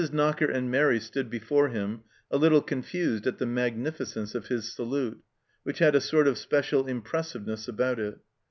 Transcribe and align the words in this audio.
Knocker 0.11 0.49
and 0.49 0.71
Mairi 0.71 0.99
stood 0.99 1.29
before 1.29 1.69
him, 1.69 2.01
a 2.31 2.37
little 2.37 2.63
confused 2.63 3.27
at 3.27 3.37
the 3.37 3.45
magnificence 3.45 4.33
of 4.33 4.47
his 4.47 4.73
salute, 4.73 5.21
which 5.61 5.77
had 5.77 5.93
a 5.93 6.01
sort 6.01 6.27
of 6.27 6.39
special 6.39 6.87
impressiveness 6.87 7.67
about 7.67 7.99
it. 7.99 8.17